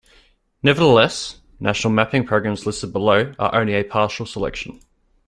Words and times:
Nevertheless, 0.63 1.41
national 1.59 1.93
mapping 1.93 2.25
programs 2.25 2.65
listed 2.65 2.91
below 2.91 3.35
are 3.37 3.53
only 3.53 3.75
a 3.75 3.83
partial 3.83 4.25
selection. 4.25 4.79